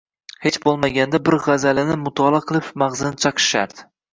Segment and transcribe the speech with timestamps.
[0.45, 3.89] Hech bo‘lmaganda bir g‘azalini mutolaa qilib mag‘zini chaqish shart.